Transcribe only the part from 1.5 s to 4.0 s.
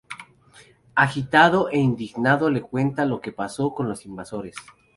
e indignado le cuenta lo que pasó con